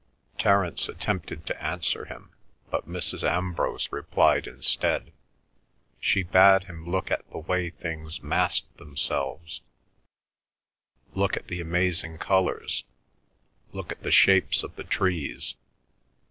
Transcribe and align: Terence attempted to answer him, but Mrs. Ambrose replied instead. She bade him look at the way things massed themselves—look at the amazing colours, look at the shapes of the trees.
Terence 0.39 0.89
attempted 0.89 1.45
to 1.45 1.63
answer 1.63 2.05
him, 2.05 2.31
but 2.71 2.89
Mrs. 2.89 3.21
Ambrose 3.21 3.87
replied 3.91 4.47
instead. 4.47 5.11
She 5.99 6.23
bade 6.23 6.63
him 6.63 6.89
look 6.89 7.11
at 7.11 7.29
the 7.29 7.37
way 7.37 7.69
things 7.69 8.23
massed 8.23 8.65
themselves—look 8.77 11.37
at 11.37 11.49
the 11.49 11.61
amazing 11.61 12.17
colours, 12.17 12.83
look 13.73 13.91
at 13.91 14.01
the 14.01 14.09
shapes 14.09 14.63
of 14.63 14.75
the 14.75 14.83
trees. 14.85 15.55